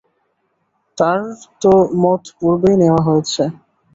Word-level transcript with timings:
তাঁর 0.97 1.19
তো 1.61 1.71
মত 2.01 2.21
পূর্বেই 2.37 2.75
নেওয়া 2.81 3.01
হয়েছে। 3.07 3.43